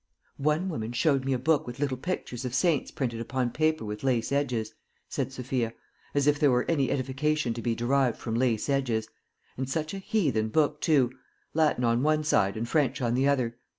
"One 0.39 0.67
woman 0.67 0.93
showed 0.93 1.25
me 1.25 1.33
a 1.33 1.37
book 1.37 1.67
with 1.67 1.77
little 1.77 1.95
pictures 1.95 2.43
of 2.43 2.55
saints 2.55 2.89
printed 2.89 3.21
upon 3.21 3.51
paper 3.51 3.85
with 3.85 4.03
lace 4.03 4.31
edges," 4.31 4.73
said 5.07 5.31
Sophia, 5.31 5.75
"as 6.15 6.25
if 6.25 6.39
there 6.39 6.49
were 6.49 6.65
any 6.67 6.89
edification 6.89 7.53
to 7.53 7.61
be 7.61 7.75
derived 7.75 8.17
from 8.17 8.33
lace 8.33 8.67
edges; 8.67 9.07
and 9.57 9.69
such 9.69 9.93
a 9.93 9.99
heathen 9.99 10.49
book 10.49 10.81
too 10.81 11.11
Latin 11.53 11.83
on 11.83 12.01
one 12.01 12.23
side 12.23 12.57
and 12.57 12.67
French 12.67 12.99
on 12.99 13.13
the 13.13 13.27
other. 13.27 13.59